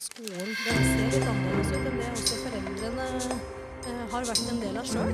[0.00, 4.78] skolen den ser litt annerledes ut enn det også foreldrene eh, har vært en del
[4.80, 5.10] av sjøl.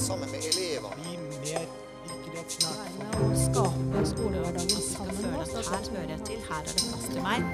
[0.00, 0.94] Sammen med elever.
[1.02, 1.66] bli mer
[2.06, 2.94] virkelighetsnært.
[3.02, 5.52] Med å skape skolehverdagen sammen med oss.
[5.58, 7.50] her hører jeg til, her er det plass til meg.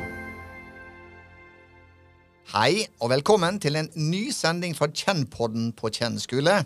[2.52, 6.60] Hei, og velkommen til en ny sending fra Kjennpodden på Kjenn skole.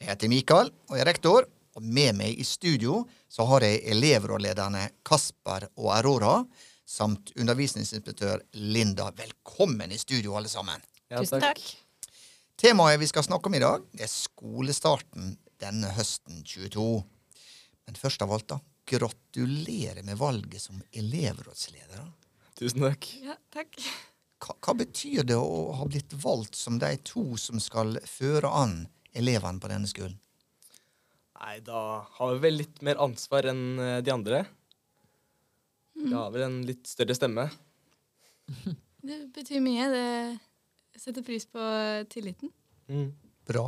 [0.00, 1.46] Jeg heter Mikael og jeg er rektor,
[1.78, 6.40] og med meg i studio så har jeg elevrådlederne Kasper og Aurora,
[6.90, 9.10] samt undervisningsinspektør Linda.
[9.16, 10.82] Velkommen i studio, alle sammen.
[11.10, 11.62] Tusen takk.
[12.58, 16.86] Temaet vi skal snakke om i dag, er skolestarten denne høsten 22.
[17.86, 18.58] Men først av alt, da.
[18.90, 22.10] Gratulerer med valget som elevrådsleder.
[22.58, 23.06] Tusen takk.
[23.22, 23.78] Ja, takk.
[24.42, 28.80] Hva, hva betyr det å ha blitt valgt som de to som skal føre an
[29.14, 30.18] elevene på denne skolen?
[31.40, 34.42] Nei, da har vi vel litt mer ansvar enn eh, de andre.
[36.08, 37.48] Vi har vel en litt større stemme.
[39.00, 39.86] Det betyr mye.
[39.92, 41.60] Det setter pris på
[42.12, 42.50] tilliten.
[42.90, 43.12] Mm.
[43.48, 43.64] Bra.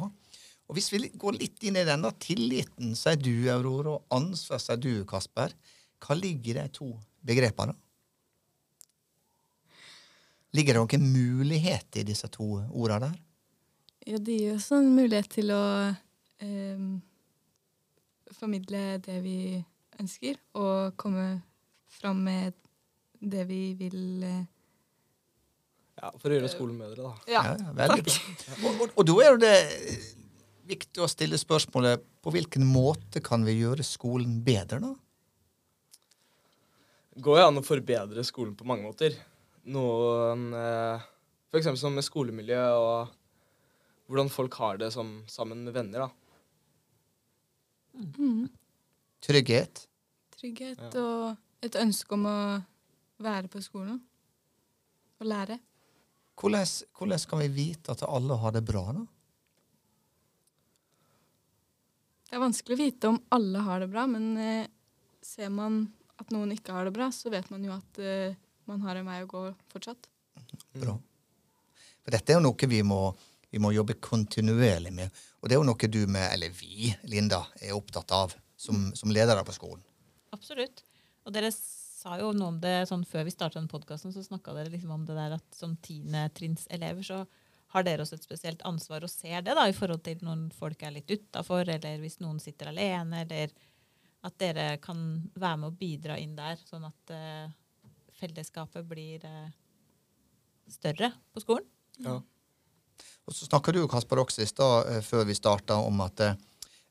[0.68, 2.10] Og Hvis vi går litt inn i den, da.
[2.20, 5.54] Tilliten, sier du, Aurora, og ansvar, sier du, Kasper.
[6.02, 6.90] Hva ligger i de to
[7.24, 7.74] begrepene?
[10.52, 13.20] Ligger det noen mulighet i disse to ordene der?
[14.12, 15.62] Ja, det gir oss en mulighet til å
[16.42, 16.86] eh,
[18.34, 19.38] formidle det vi
[20.02, 21.26] ønsker, og komme
[21.92, 22.56] fram med
[23.22, 24.42] det vi vil eh,
[26.00, 27.12] Ja, For å gjøre skolen bedre, da.
[27.30, 28.16] Ja, ja veldig bra.
[28.66, 29.54] Og, og, og da er jo det
[30.72, 34.92] viktig å stille spørsmålet på hvilken måte kan vi gjøre skolen bedre, da?
[37.22, 39.18] Går jo an å forbedre skolen på mange måter.
[39.68, 41.08] Noen F.eks.
[41.52, 43.10] For eksempel som med skolemiljø og
[44.08, 46.08] hvordan folk har det som, sammen med venner, da.
[48.16, 48.46] mm,
[49.20, 49.82] Trygghet.
[50.38, 52.38] trygghet og et ønske om å
[53.22, 54.00] være på skolen
[55.22, 55.58] og lære.
[56.38, 56.66] Hvordan,
[56.98, 59.04] hvordan kan vi vite at alle har det bra, da?
[62.26, 64.70] Det er vanskelig å vite om alle har det bra, men eh,
[65.22, 65.82] ser man
[66.16, 68.38] at noen ikke har det bra, så vet man jo at eh,
[68.70, 70.08] man har en vei å gå fortsatt.
[70.80, 70.96] Bra.
[72.02, 73.02] For dette er jo noe vi må,
[73.52, 75.20] vi må jobbe kontinuerlig med.
[75.42, 79.12] Og det er jo noe du med, eller vi, Linda, er opptatt av som, som
[79.12, 79.84] ledere på skolen.
[80.32, 80.86] Absolutt.
[81.26, 84.72] Og dere sa jo noe om det sånn før vi starta podkasten, så snakka dere
[84.72, 87.22] liksom om det der at som tiendetrinnselever så
[87.72, 90.82] har dere også et spesielt ansvar og ser det da, i forhold til når folk
[90.84, 93.54] er litt utafor, eller hvis noen sitter alene, eller
[94.26, 94.98] at dere kan
[95.32, 97.46] være med å bidra inn der, sånn at uh,
[98.20, 99.48] fellesskapet blir uh,
[100.70, 101.66] større på skolen.
[102.04, 102.18] Ja.
[103.26, 106.38] Og så snakka du Kasper, også i stad, eh, før vi starta, om at eh,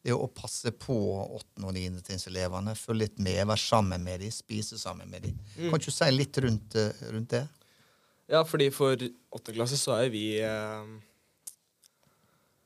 [0.04, 0.96] det å passe på
[1.38, 5.36] åttende- og niendetrinnselevene, følge litt med, være sammen med dem, spise sammen med dem.
[5.58, 7.44] Kan ikke du si litt rundt, eh, rundt det?
[8.32, 10.86] ja, fordi for åttende klasse så er vi eh,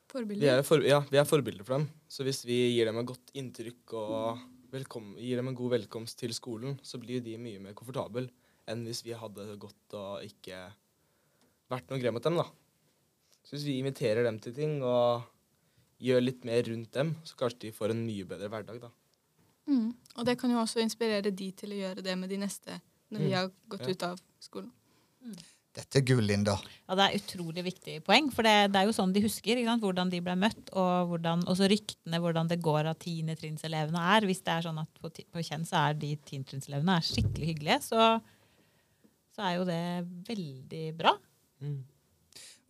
[0.06, 0.58] Vi Forbilder.
[0.58, 1.88] er, for, ja, vi er forbilder for dem.
[2.08, 4.38] Så hvis vi gir dem et godt inntrykk og
[4.72, 8.28] velkom, gir dem en god velkomst til skolen, så blir de mye mer komfortable
[8.70, 10.56] enn hvis vi hadde gått og ikke
[11.70, 12.38] vært noe grei mot dem.
[12.40, 12.46] da.
[13.44, 15.26] Så hvis vi inviterer dem til ting og
[16.02, 18.92] gjør litt mer rundt dem, så kanskje de får en mye bedre hverdag, da.
[19.66, 19.90] Mm.
[20.16, 22.78] Og det kan jo også inspirere de til å gjøre det med de neste
[23.10, 23.26] når mm.
[23.26, 23.94] de har gått ja.
[23.94, 24.70] ut av skolen.
[25.24, 25.36] Mm.
[25.76, 26.54] Dette er gull, Linda.
[26.86, 28.30] Ja, Det er utrolig viktig poeng.
[28.32, 29.84] For det, det er jo sånn de husker ikke sant?
[29.84, 34.28] hvordan de ble møtt, og hvordan, også ryktene hvordan det går av tiendetrinselevene er.
[34.28, 38.08] Hvis det er sånn at på, på kjenn så er de tiendetrinselevene skikkelig hyggelige, så,
[39.36, 39.82] så, er jo det
[40.30, 41.12] veldig bra.
[41.60, 41.82] Mm.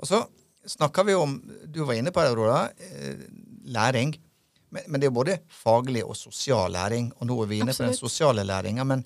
[0.03, 0.25] Og så
[0.66, 3.27] snakker vi om, du var inne på det, Aurora, eh,
[3.65, 4.16] læring.
[4.69, 7.87] Men, men det er både faglig og sosial læring, og nå er vi inne på
[7.87, 8.84] den sosiale læringa.
[8.84, 9.04] Men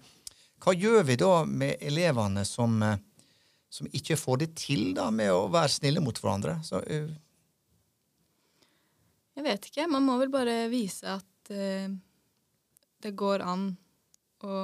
[0.61, 2.99] hva gjør vi da med elevene som, eh,
[3.71, 6.59] som ikke får det til da med å være snille mot hverandre?
[6.67, 7.11] Så, uh...
[9.37, 9.89] Jeg vet ikke.
[9.89, 11.89] Man må vel bare vise at uh,
[13.01, 13.71] det går an
[14.45, 14.61] å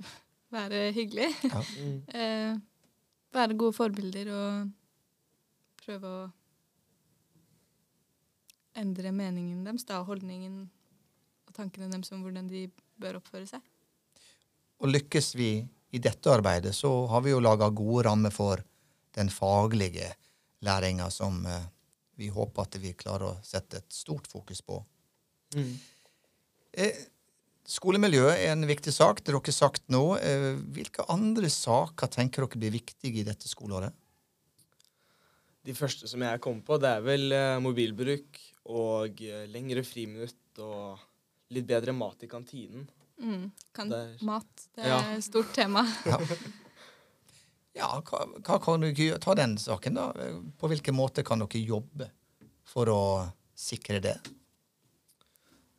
[0.56, 1.30] være hyggelig.
[1.46, 1.62] Ja.
[2.14, 2.58] eh,
[3.34, 4.70] være gode forbilder og
[5.84, 6.28] prøve å
[8.80, 10.62] endre meningen deres, da, holdningen
[11.48, 12.68] og tankene deres om hvordan de
[13.00, 13.60] bør oppføre seg.
[14.80, 15.50] og lykkes vi
[15.90, 18.62] i dette arbeidet, så har vi jo laga gode rammer for
[19.16, 20.06] den faglige
[20.64, 21.66] læringa som eh,
[22.16, 24.78] vi håper at vi klarer å sette et stort fokus på.
[25.56, 25.72] Mm.
[26.72, 27.00] Eh,
[27.66, 29.22] skolemiljø er en viktig sak.
[29.24, 30.04] Det har dere sagt nå.
[30.20, 33.96] Eh, hvilke andre saker tenker dere blir viktige i dette skoleåret?
[35.66, 38.38] De første som jeg kom på, det er vel eh, mobilbruk
[38.72, 41.02] og eh, lengre friminutt og
[41.52, 42.86] litt bedre mat i kantinen.
[43.20, 43.50] Mm.
[43.76, 44.14] Kan, Der.
[44.24, 45.00] mat, det er Ja.
[45.18, 45.84] et stort tema.
[46.08, 46.18] Ja.
[47.76, 49.20] Ja, hva, hva kan du gjøre?
[49.22, 50.08] Ta den saken, da.
[50.58, 52.08] På hvilken måte kan dere jobbe
[52.66, 53.02] for å
[53.56, 54.16] sikre det?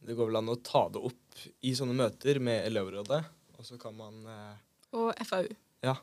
[0.01, 3.19] Det går vel an å ta det opp i sånne møter med elevrådet,
[3.57, 4.55] og så kan man eh,
[4.97, 5.49] Og FAU.
[5.83, 5.97] ja,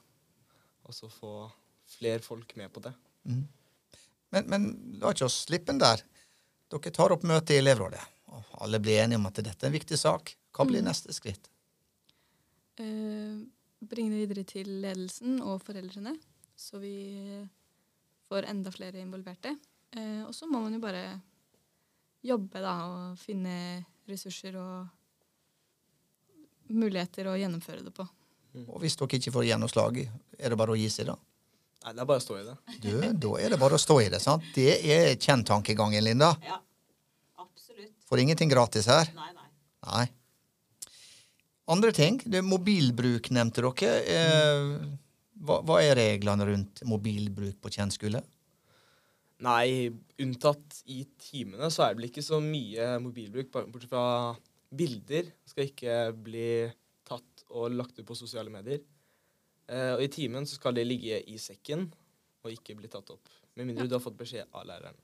[0.84, 1.32] Og så få
[1.88, 2.92] flere folk med på det.
[4.34, 4.66] Men, men
[5.00, 6.02] la ikke oss slippe den der.
[6.68, 8.00] Dere tar opp møte i elevrådet,
[8.34, 10.34] og alle blir enige om at dette er en viktig sak.
[10.52, 11.48] Hva blir neste skritt?
[12.78, 13.38] Eh,
[13.80, 16.12] bringe det videre til ledelsen og foreldrene,
[16.58, 16.94] så vi
[18.28, 19.54] får enda flere involverte.
[19.96, 21.04] Eh, og så må man jo bare
[22.26, 24.88] jobbe da, og finne ressurser og
[26.68, 28.04] muligheter å gjennomføre det på.
[28.66, 30.02] Og hvis dere ikke får gjennomslag,
[30.36, 31.16] er det bare å gi seg, da?
[31.84, 32.54] Nei, det er bare å stå i det.
[32.82, 32.92] Du,
[33.22, 34.20] da er det bare å stå i det.
[34.22, 34.46] sant?
[34.54, 36.32] Det er kjenntankegangen, Linda.
[36.44, 36.58] Ja,
[37.38, 37.92] absolutt.
[38.10, 39.12] Får ingenting gratis her.
[39.16, 39.50] Nei, nei.
[39.88, 40.06] Nei.
[41.68, 42.18] Andre ting.
[42.24, 43.94] Det er mobilbruk nevnte dere.
[44.10, 44.98] Eh,
[45.44, 48.24] hva, hva er reglene rundt mobilbruk på kjent skole?
[49.46, 49.86] Nei,
[50.18, 54.34] unntatt i timene så er det vel ikke så mye mobilbruk, bortsett fra
[54.74, 56.48] bilder skal ikke bli
[57.06, 58.82] tatt og lagt ut på sosiale medier.
[59.68, 61.86] Eh, og i timen så skal det ligge i sekken
[62.44, 63.28] og ikke bli tatt opp.
[63.56, 63.88] Med mindre Ja.
[63.88, 64.94] du har fått beskjed av læreren.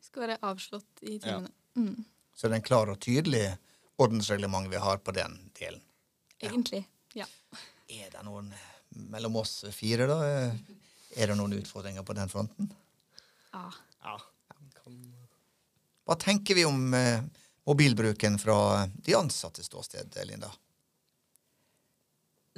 [0.00, 1.50] Det skal være avslått i timene.
[1.76, 2.04] Mm,
[2.34, 3.58] Så det er en klar og tydelig
[4.00, 5.80] ordensreglement vi har på den delen.
[6.40, 6.86] egentlig.
[7.14, 7.26] Ja.
[7.88, 8.52] Er det noen
[9.10, 10.22] mellom oss fire, da?
[10.24, 10.54] eh,
[11.16, 12.70] Er det noen utfordringer på den fronten?
[13.52, 13.70] Ja.
[14.02, 14.16] Ja.
[16.06, 17.20] Hva tenker vi om eh,
[17.66, 20.50] mobilbruken fra de ansattes ståsted, Linda?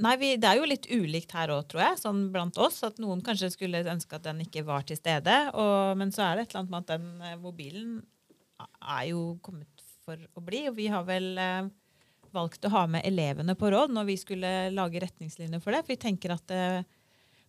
[0.01, 2.81] Nei, vi, Det er jo litt ulikt her òg, tror jeg, sånn blant oss.
[2.87, 5.37] At noen kanskje skulle ønske at den ikke var til stede.
[5.53, 7.93] Og, men så er det et eller annet med at den eh, mobilen
[8.81, 10.65] er jo kommet for å bli.
[10.71, 11.69] Og vi har vel eh,
[12.33, 15.85] valgt å ha med elevene på råd når vi skulle lage retningslinjer for det.
[15.85, 16.89] For vi tenker at eh,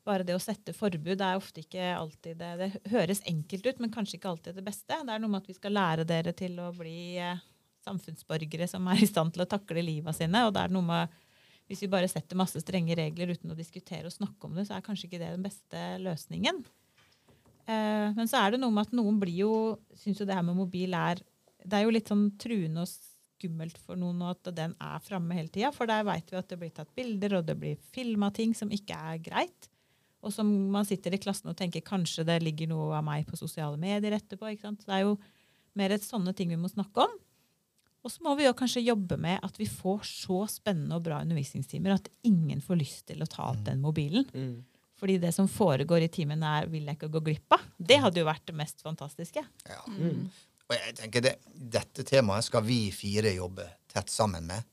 [0.03, 3.93] bare det å sette forbud er ofte ikke alltid det, det høres enkelt ut, men
[3.93, 4.99] kanskje ikke alltid det beste.
[4.99, 7.39] Det er noe med at vi skal lære dere til å bli eh,
[7.87, 10.45] samfunnsborgere som er i stand til å takle livet sine.
[10.47, 11.21] og det er noe med
[11.69, 14.77] hvis vi bare setter masse strenge regler uten å diskutere og snakke om det, så
[14.77, 16.63] er kanskje ikke det den beste løsningen.
[17.65, 19.53] Eh, men så er det noe med at noen blir jo
[19.95, 21.21] Syns jo det her med mobil er
[21.63, 25.51] Det er jo litt sånn truende og skummelt for noen at den er framme hele
[25.51, 25.71] tida.
[25.75, 28.71] For der veit vi at det blir tatt bilder, og det blir filma ting som
[28.71, 29.69] ikke er greit.
[30.23, 33.39] Og som man sitter i klassen og tenker kanskje det ligger noe av meg på
[33.39, 34.47] sosiale medier etterpå.
[34.51, 34.83] ikke sant?
[34.83, 35.17] Så det er jo
[35.79, 37.17] mer et sånne ting vi må snakke om.
[38.03, 41.21] Og så må vi jo kanskje jobbe med at vi får så spennende og bra
[41.23, 44.27] undervisningstimer at ingen får lyst til å ta opp den mobilen.
[44.35, 44.57] Mm.
[44.99, 47.63] Fordi det som foregår i timen, er vil jeg ikke gå glipp av.
[47.77, 49.43] Det hadde jo vært det mest fantastiske.
[49.67, 49.81] Ja.
[49.87, 54.67] Og jeg tenker det, Dette temaet skal vi fire jobbe tett sammen med.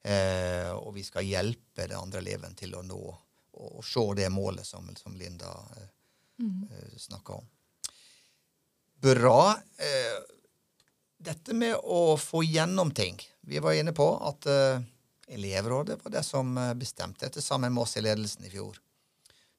[0.00, 3.00] Eh, og vi skal hjelpe det andre eleven til å nå
[3.60, 5.88] og se det målet som, som Linda eh,
[6.44, 7.48] eh, snakka om.
[9.00, 9.52] Bra.
[9.76, 10.16] Eh,
[11.20, 13.20] dette med å få gjennom ting.
[13.40, 14.80] Vi var inne på at uh,
[15.30, 18.80] elevrådet var det som eh, bestemte dette sammen med oss i ledelsen i fjor.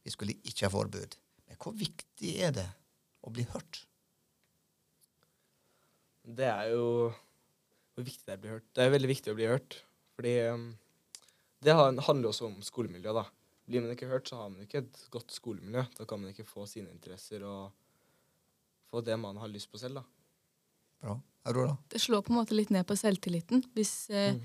[0.04, 1.16] Vi skulle ikke ha forbud.
[1.48, 2.68] Men hvor viktig er det
[3.22, 3.84] å bli hørt?
[6.22, 7.12] Det er jo
[7.96, 8.68] hvor viktig det er å bli hørt.
[8.74, 9.78] Det er veldig viktig å bli hørt.
[10.18, 10.68] Fordi um,
[11.64, 13.26] det handler også om skolemiljø, da.
[13.70, 15.86] Blir man ikke hørt, så har man ikke et godt skolemiljø.
[15.98, 17.70] Da kan man ikke få sine interesser og
[18.92, 20.08] få det man har lyst på selv, da.
[21.02, 21.20] Bra.
[21.46, 21.78] Aurora?
[21.90, 23.64] Det slår på en måte litt ned på selvtilliten.
[23.76, 24.42] Hvis, eh, Mm.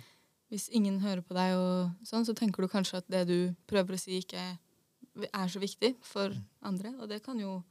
[0.51, 3.95] hvis ingen hører på deg, og sånn, så tenker du kanskje at det du prøver
[3.95, 4.59] å si, ikke
[5.33, 6.95] er så viktig for andre.
[7.01, 7.63] Og det kan jo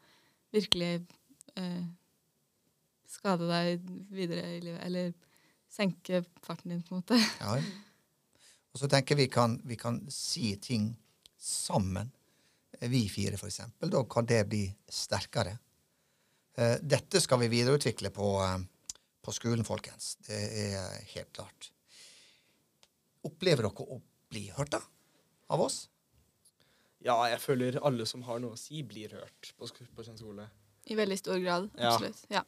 [0.53, 1.05] virkelig
[1.57, 1.83] eh,
[3.07, 3.79] skade deg
[4.11, 4.81] videre i livet.
[4.85, 5.13] Eller
[5.71, 7.17] senke farten din, på en måte.
[7.39, 7.55] Ja.
[8.75, 10.95] Og så tenker vi kan, vi kan si ting
[11.39, 12.11] sammen.
[12.81, 13.89] Vi fire, eksempel.
[13.89, 15.57] Da kan det bli sterkere.
[16.57, 18.65] Eh, Dette skal vi videreutvikle på, eh,
[19.25, 20.13] på skolen, folkens.
[20.27, 21.71] Det er helt klart.
[23.25, 24.81] Opplever dere å bli hørt da?
[25.53, 25.85] Av oss?
[27.05, 30.17] Ja, jeg føler alle som har noe å si, blir hørt på, sk- på sin
[30.17, 30.47] skole.
[30.89, 31.67] I veldig stor grad.
[31.77, 32.23] Absolutt.
[32.33, 32.41] Ja.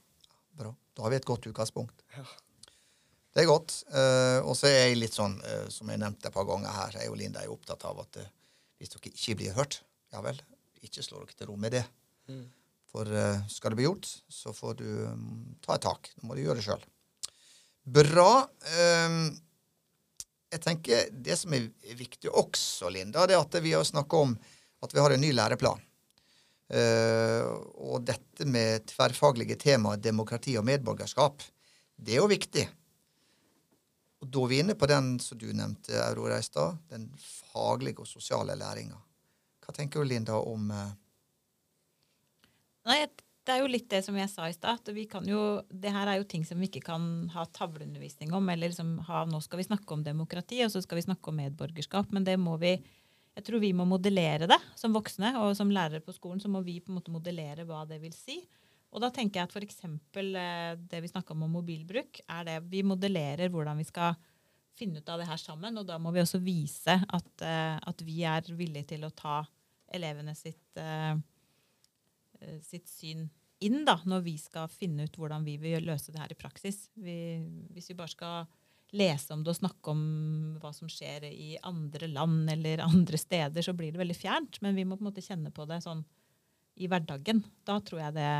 [0.57, 0.71] Bra.
[0.97, 2.01] Da har vi et godt utgangspunkt.
[2.15, 2.25] Ja.
[3.37, 3.73] Det er godt.
[3.93, 6.97] Uh, og så er jeg litt sånn, uh, som jeg nevnte et par ganger her,
[7.03, 8.29] jeg og Linda er opptatt av at uh,
[8.81, 9.79] hvis dere ikke blir hørt,
[10.13, 10.39] ja vel,
[10.85, 11.83] ikke slå dere til ro med det.
[12.29, 12.45] Mm.
[12.91, 16.11] For eh, skal det bli gjort, så får du mm, ta et tak.
[16.17, 16.85] Nå må du gjøre det sjøl.
[17.87, 18.31] Bra.
[18.79, 19.27] Ehm,
[20.51, 21.67] jeg tenker Det som er
[21.99, 24.33] viktig også, Linda, det er at vi har snakka om
[24.83, 25.83] at vi har en ny læreplan.
[26.67, 31.43] Eh, og dette med tverrfaglige temaer, demokrati og medborgerskap,
[31.95, 32.65] det er jo viktig.
[34.21, 36.47] Og da er vi inne på den som du nevnte, Aurora i
[36.91, 38.97] den faglige og sosiale læringa.
[39.63, 40.95] Hva tenker du, Linda, om eh,
[42.87, 43.01] Nei,
[43.47, 44.87] det er jo litt det som jeg sa i stad.
[44.87, 48.49] Det her er jo ting som vi ikke kan ha tavleundervisning om.
[48.49, 51.39] eller liksom ha, Nå skal vi snakke om demokrati, og så skal vi snakke om
[51.39, 52.11] medborgerskap.
[52.15, 52.77] Men det må vi
[53.37, 55.35] jeg tror vi må modellere det som voksne.
[55.43, 58.15] Og som lærere på skolen så må vi på en måte modellere hva det vil
[58.15, 58.39] si.
[58.91, 59.83] Og da tenker jeg at f.eks.
[59.85, 64.17] Eh, det vi snakka om om mobilbruk, er det vi modellerer hvordan vi skal
[64.77, 65.77] finne ut av det her sammen.
[65.77, 69.43] Og da må vi også vise at, eh, at vi er villige til å ta
[69.93, 71.13] elevene sitt eh,
[72.65, 73.27] sitt syn
[73.65, 76.87] inn da, når vi skal finne ut hvordan vi vil løse det her i praksis.
[76.93, 77.17] Vi,
[77.73, 78.47] hvis vi bare skal
[78.95, 80.03] lese om det og snakke om
[80.61, 84.61] hva som skjer i andre land eller andre steder, så blir det veldig fjernt.
[84.65, 86.05] Men vi må på en måte kjenne på det sånn
[86.77, 87.41] i hverdagen.
[87.65, 88.31] Da tror jeg det,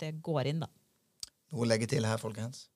[0.00, 0.72] det går inn, da.
[1.52, 2.66] noe å legge til her, folkens?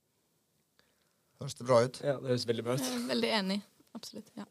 [1.40, 2.02] Høres det bra ut?
[2.04, 2.90] Ja, det høres veldig bra ut.
[3.09, 3.62] Veldig enig.
[3.97, 4.28] Absolutt.
[4.38, 4.44] ja.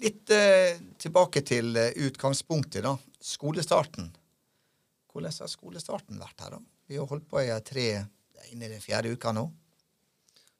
[0.00, 2.94] Litt eh, tilbake til eh, utgangspunktet, da.
[3.20, 4.10] Skolestarten.
[5.10, 6.60] Hvordan har skolestarten vært her, da?
[6.90, 7.86] Vi har holdt på i tre
[8.52, 9.48] inn i den fjerde uka nå.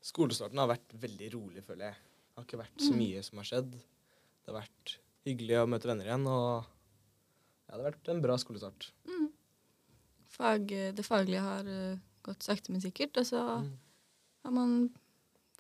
[0.03, 1.97] Skolestarten har vært veldig rolig, føler jeg.
[2.01, 3.71] Det har ikke vært så mye som har skjedd.
[3.77, 4.95] Det har vært
[5.29, 8.89] hyggelig å møte venner igjen, og ja, det har vært en bra skolestart.
[10.31, 13.19] Fag, det faglige har eh, gått sakte, men sikkert.
[13.21, 13.71] Og så Mm.
[14.45, 14.91] har man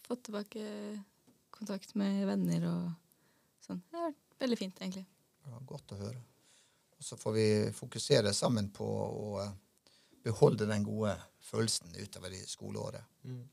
[0.06, 0.64] fått tilbake
[1.52, 2.90] kontakt med venner og
[3.66, 3.82] sånn.
[3.90, 5.04] Det har vært veldig fint, egentlig.
[5.44, 6.22] Det var godt å høre.
[7.00, 9.52] Og så får vi fokusere sammen på å eh,
[10.24, 13.06] beholde den gode følelsen utover i skoleåret.
[13.24, 13.46] Mm.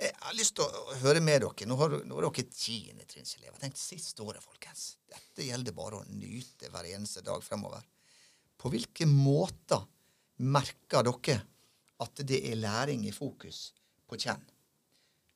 [0.00, 1.68] Jeg har lyst til å høre med dere.
[1.68, 3.56] Nå har, nå er dere tiendetrinnselever.
[3.60, 4.98] Tenk siste året, folkens.
[5.08, 7.84] Dette gjelder bare å nyte hver eneste dag fremover.
[8.60, 9.84] På hvilke måter
[10.44, 11.40] merker dere
[12.04, 13.70] at det er læring i fokus
[14.08, 14.44] på Kjenn?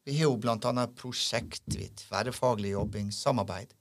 [0.04, 1.64] Vi har jo annet prosjekt,
[2.04, 3.72] tverrfaglig jobbing, samarbeid.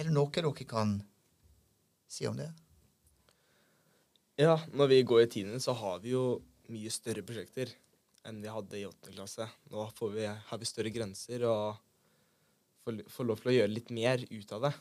[0.00, 0.96] Er det noe dere kan
[2.08, 2.48] si om det?
[4.42, 6.40] Ja, når vi går i tiende, så har vi jo
[6.72, 7.70] mye større prosjekter
[8.26, 9.46] enn vi hadde i åttende klasse.
[9.70, 11.78] Nå får vi, har vi større grenser og
[12.82, 14.72] får, får lov til å gjøre litt mer ut av det.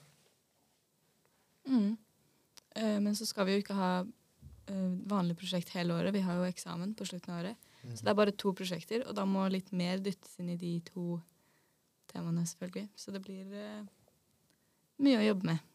[1.70, 1.92] Mm.
[2.76, 6.14] Eh, men så skal vi jo ikke ha eh, vanlig prosjekt hele året.
[6.16, 7.68] Vi har jo eksamen på slutten av året.
[7.82, 10.76] Så det er bare to prosjekter, og da må litt mer dyttes inn i de
[10.86, 11.16] to
[12.12, 12.92] temaene, selvfølgelig.
[12.94, 13.82] Så det blir eh,
[15.02, 15.71] mye å jobbe med.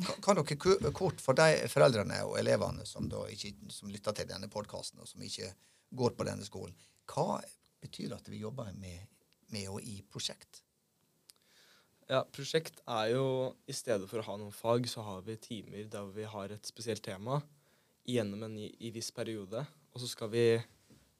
[0.00, 4.28] Kan, kan dere kort for de foreldrene og elevene som, da ikke, som lytter til
[4.30, 5.50] denne podkasten, og som ikke
[5.90, 6.76] går på denne skolen,
[7.10, 7.40] hva
[7.82, 9.06] betyr det at vi jobber med,
[9.50, 10.62] med og i prosjekt?
[12.10, 13.24] Ja, prosjekt er jo
[13.70, 16.66] I stedet for å ha noen fag, så har vi timer der vi har et
[16.66, 17.38] spesielt tema
[18.08, 19.62] gjennom en i, i viss periode.
[19.94, 20.44] Og så skal vi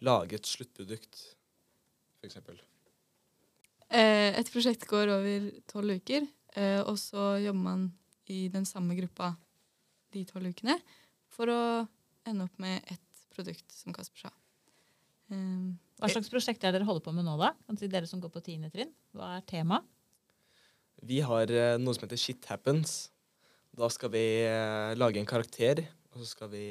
[0.02, 1.21] lage et sluttprodukt,
[2.19, 2.40] f.eks.
[3.90, 6.26] Eh, et prosjekt går over tolv uker,
[6.57, 7.88] eh, og så jobber man
[8.31, 9.33] i den samme gruppa
[10.15, 10.77] de tolv ukene
[11.31, 11.61] for å
[12.29, 14.33] ende opp med et produkt, som Kasper sa.
[15.31, 15.71] Eh,
[16.01, 17.53] Hva slags prosjekt er dere holder på med nå, da?
[17.67, 18.91] Kan si Dere som går på tiende trinn.
[19.17, 19.87] Hva er temaet?
[21.07, 23.09] Vi har eh, noe som heter Shit Happens.
[23.77, 26.65] Da skal vi eh, lage en karakter, og så skal vi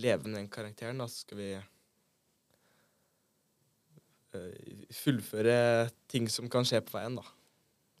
[0.00, 0.98] leve med den karakteren.
[0.98, 1.50] Da så skal vi
[4.34, 7.24] eh, fullføre ting som kan skje på veien, da.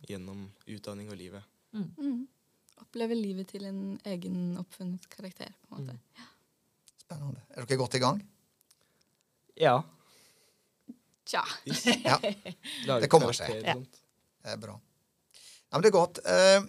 [0.08, 1.44] Gjennom utdanning og livet.
[1.76, 2.26] mm,
[2.82, 6.26] oppleve livet til en egen oppfunnet karakter, på en måte.
[6.92, 7.42] Spennende.
[7.54, 8.20] Er dere godt i gang?
[9.60, 9.78] Ja.
[11.30, 11.44] Tja.
[12.04, 12.18] Ja,
[13.02, 13.60] Det kommer seg.
[13.62, 13.76] Ja.
[13.76, 14.76] det er bra.
[15.70, 16.20] Ja, men det er godt.
[16.26, 16.62] Eh,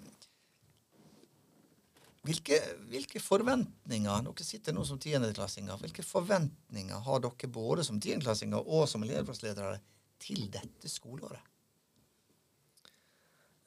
[2.27, 2.59] hvilke,
[2.91, 5.79] hvilke forventninger Dere sitter nå som tiendeklassinger.
[5.81, 9.79] Hvilke forventninger har dere både som tiendeklassinger og som elevrådsledere
[10.21, 11.41] til dette skoleåret?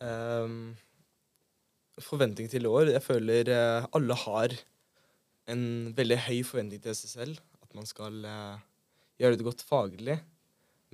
[0.04, 0.74] Ehm,
[2.02, 2.90] forventning til i år.
[2.92, 4.54] Jeg føler eh, alle har
[5.50, 7.42] en veldig høy forventning til seg selv.
[7.62, 8.62] At man skal eh,
[9.22, 10.18] gjøre det godt faglig,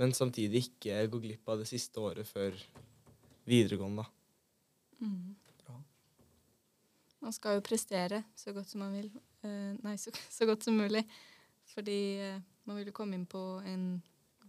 [0.00, 2.56] men samtidig ikke gå glipp av det siste året før
[3.48, 4.04] videregående.
[5.00, 5.36] Mm.
[7.20, 9.10] Man skal jo prestere så godt som man vil.
[9.44, 11.04] Eh, nei, så, så godt som mulig.
[11.70, 12.00] Fordi
[12.66, 14.00] man vil jo komme inn på en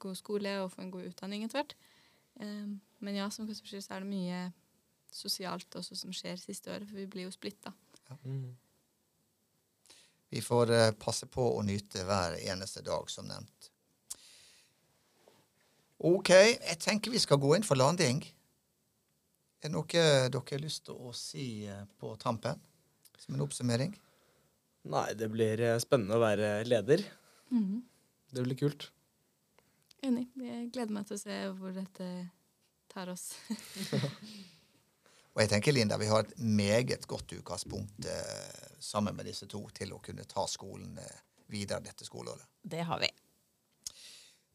[0.01, 1.75] god skole og få en god utdanning etter hvert.
[3.05, 4.39] Men ja, som så er det mye
[5.11, 7.73] sosialt også som skjer siste året, for vi blir jo splitta.
[10.31, 13.71] Vi får uh, passe på å nyte hver eneste dag, som nevnt.
[16.01, 18.23] OK, jeg tenker vi skal gå inn for landing.
[19.61, 22.57] Er det noe dere har lyst til å si eh, på tampen?
[23.21, 23.91] Som en oppsummering?
[24.89, 27.03] Nei, det blir eh, spennende å være leder.
[27.53, 27.83] Mhm.
[28.31, 28.87] Det blir kult.
[30.01, 30.25] Enig.
[30.39, 32.07] Jeg gleder meg til å se hvor dette
[32.89, 33.35] tar oss.
[35.31, 39.63] Og jeg tenker, Linda, vi har et meget godt utgangspunkt eh, sammen med disse to
[39.75, 41.19] til å kunne ta skolen eh,
[41.51, 42.43] videre dette skoleåret.
[42.61, 43.07] Det har vi.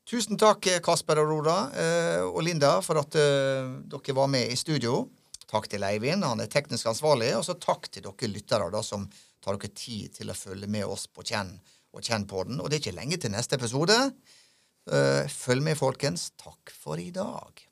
[0.06, 4.52] Tusen takk, eh, Kasper og Roda eh, og Linda, for at eh, dere var med
[4.52, 5.06] i studio.
[5.50, 7.33] Takk til Eivind, han er teknisk ansvarlig.
[7.38, 9.09] Og så takk til dere lyttere da, som
[9.42, 11.54] tar dere tid til å følge med oss på Kjenn
[11.97, 12.61] og Kjenn-podden.
[12.61, 13.97] Og det er ikke lenge til neste episode.
[14.90, 16.30] Eh, Følg med, folkens.
[16.37, 17.64] Takk for i dag.